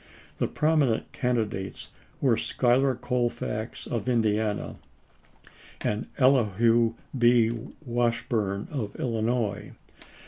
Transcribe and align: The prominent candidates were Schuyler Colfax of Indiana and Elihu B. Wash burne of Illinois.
The 0.39 0.47
prominent 0.47 1.11
candidates 1.11 1.89
were 2.21 2.35
Schuyler 2.35 2.95
Colfax 2.95 3.85
of 3.85 4.09
Indiana 4.09 4.77
and 5.79 6.07
Elihu 6.17 6.95
B. 7.15 7.55
Wash 7.85 8.27
burne 8.27 8.67
of 8.71 8.95
Illinois. 8.95 9.73